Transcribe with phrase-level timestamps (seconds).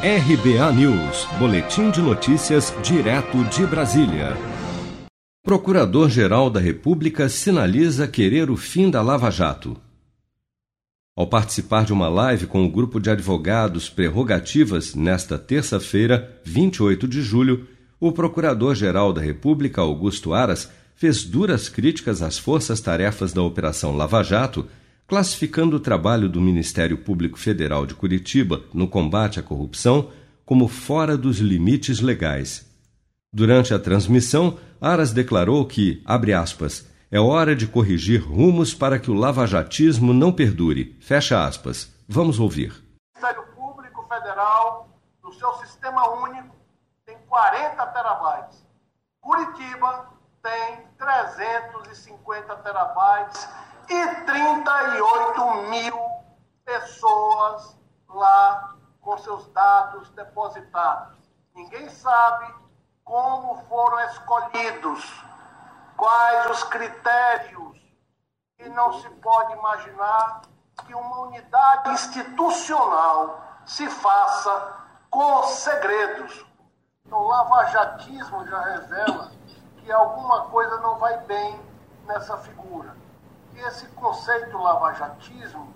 [0.00, 4.36] RBA News, Boletim de Notícias, direto de Brasília.
[5.42, 9.76] Procurador-Geral da República sinaliza querer o fim da Lava Jato.
[11.16, 17.20] Ao participar de uma live com o grupo de advogados Prerrogativas nesta terça-feira, 28 de
[17.20, 17.66] julho,
[17.98, 24.64] o Procurador-Geral da República, Augusto Aras, fez duras críticas às forças-tarefas da Operação Lava Jato
[25.08, 30.10] classificando o trabalho do Ministério Público Federal de Curitiba no combate à corrupção
[30.44, 32.70] como fora dos limites legais.
[33.32, 39.10] Durante a transmissão, Aras declarou que, abre aspas, é hora de corrigir rumos para que
[39.10, 40.94] o lavajatismo não perdure.
[41.00, 41.90] Fecha aspas.
[42.06, 42.70] Vamos ouvir.
[42.70, 44.90] O Ministério Público Federal,
[45.24, 46.54] no seu sistema único,
[47.06, 48.62] tem 40 terabytes.
[49.22, 50.10] Curitiba
[50.42, 53.48] tem 350 terabytes
[53.88, 55.98] e 38 mil
[56.64, 57.76] pessoas
[58.08, 61.16] lá com seus dados depositados.
[61.54, 62.54] Ninguém sabe
[63.02, 65.24] como foram escolhidos,
[65.96, 67.78] quais os critérios,
[68.58, 70.42] e não se pode imaginar
[70.86, 74.76] que uma unidade institucional se faça
[75.08, 76.46] com segredos.
[77.06, 79.32] Então, o lavajatismo já revela
[79.78, 81.58] que alguma coisa não vai bem
[82.04, 83.07] nessa figura
[83.60, 85.74] esse conceito lavajatismo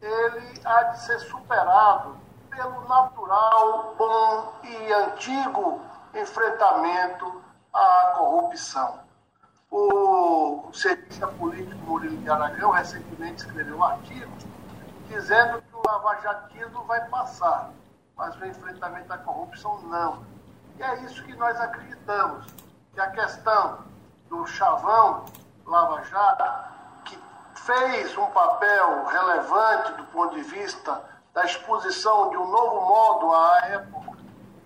[0.00, 2.16] ele há de ser superado
[2.50, 5.80] pelo natural, bom e antigo
[6.14, 7.42] enfrentamento
[7.72, 9.00] à corrupção.
[9.70, 14.30] O cientista político Murilo de Aragão recentemente escreveu um artigo
[15.06, 17.70] dizendo que o lavajatismo vai passar,
[18.16, 20.24] mas o enfrentamento à corrupção não.
[20.78, 22.46] E é isso que nós acreditamos,
[22.92, 23.78] que a questão
[24.28, 25.24] do chavão
[25.64, 26.71] Lava Jato
[27.64, 31.00] fez um papel relevante do ponto de vista
[31.32, 34.18] da exposição de um novo modo à época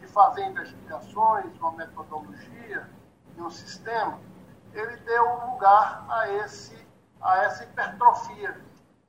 [0.00, 2.88] de fazer investigações, uma metodologia
[3.36, 4.18] e um sistema,
[4.72, 6.76] ele deu lugar a, esse,
[7.20, 8.58] a essa hipertrofia,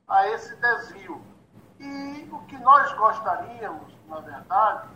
[0.08, 1.22] a esse desvio.
[1.80, 4.90] E o que nós gostaríamos, na verdade,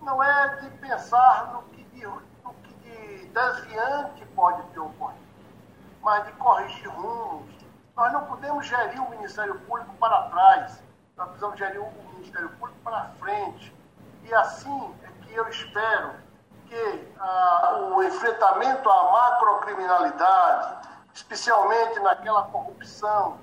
[0.00, 5.26] não é de pensar no que de, no que de desviante pode ter ocorrido,
[6.00, 7.57] mas de corrigir rumos,
[7.98, 10.80] nós não podemos gerir o Ministério Público para trás,
[11.16, 13.74] nós precisamos gerir o Ministério Público para frente.
[14.22, 16.14] E assim é que eu espero
[16.66, 23.40] que ah, o enfrentamento à macrocriminalidade, especialmente naquela corrupção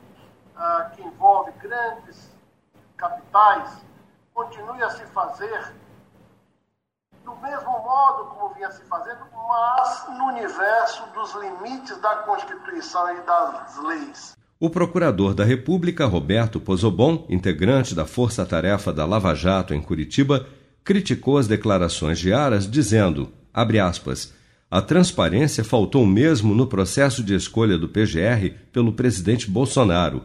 [0.55, 2.33] ah, que envolve grandes
[2.95, 3.85] capitais,
[4.33, 5.75] continue a se fazer
[7.25, 13.22] do mesmo modo como vinha se fazendo, mas no universo dos limites da Constituição e
[13.22, 14.44] das leis.
[14.57, 20.47] O procurador da República, Roberto Pozobon, integrante da Força Tarefa da Lava Jato em Curitiba,
[20.81, 24.33] criticou as declarações de Aras, dizendo, aspas,
[24.71, 30.23] a transparência faltou mesmo no processo de escolha do PGR pelo presidente Bolsonaro.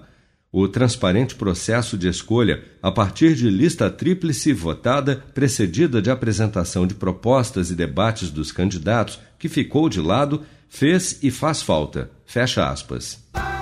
[0.52, 6.94] O transparente processo de escolha, a partir de lista tríplice votada, precedida de apresentação de
[6.94, 12.10] propostas e debates dos candidatos, que ficou de lado, fez e faz falta.
[12.24, 13.28] Fecha aspas.